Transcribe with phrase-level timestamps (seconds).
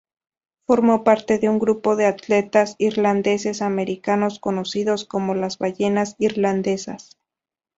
[0.65, 7.17] Formó parte de un grupo de atletas irlandeses-americanos conocidos como las "Ballenas irlandesas".